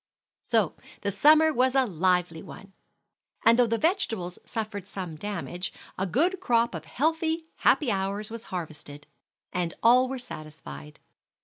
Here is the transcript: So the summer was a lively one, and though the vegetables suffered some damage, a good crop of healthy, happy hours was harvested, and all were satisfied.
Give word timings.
So 0.41 0.73
the 1.01 1.11
summer 1.11 1.53
was 1.53 1.75
a 1.75 1.85
lively 1.85 2.41
one, 2.41 2.73
and 3.45 3.59
though 3.59 3.67
the 3.67 3.77
vegetables 3.77 4.39
suffered 4.43 4.87
some 4.87 5.15
damage, 5.15 5.71
a 5.95 6.07
good 6.07 6.39
crop 6.39 6.73
of 6.73 6.85
healthy, 6.85 7.45
happy 7.57 7.91
hours 7.91 8.31
was 8.31 8.45
harvested, 8.45 9.05
and 9.53 9.75
all 9.83 10.07
were 10.09 10.17
satisfied. 10.17 10.99